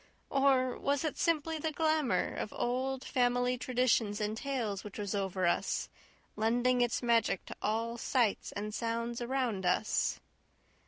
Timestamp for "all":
7.61-7.99